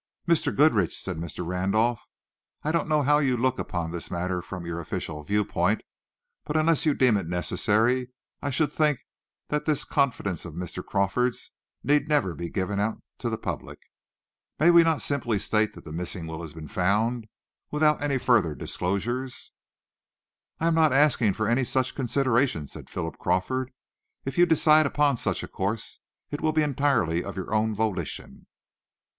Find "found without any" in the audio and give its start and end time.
16.67-18.17